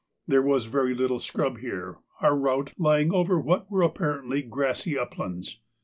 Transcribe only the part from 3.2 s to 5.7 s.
what were apparently grassy uplands.